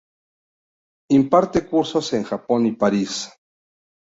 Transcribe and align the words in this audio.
Imparte 1.11 1.67
cursos 1.67 2.11
en 2.13 2.23
Japón 2.23 2.65
y 2.65 2.71
París. 2.71 3.29